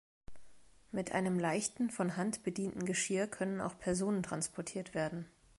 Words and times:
Mit 0.91 1.11
einem 1.11 1.37
leichten, 1.37 1.91
von 1.91 2.17
Hand 2.17 2.41
bedienten 2.41 2.85
Geschirr 2.85 3.27
können 3.27 3.61
auch 3.61 3.77
Personen 3.77 4.23
transportiert 4.23 4.95
werden. 4.95 5.27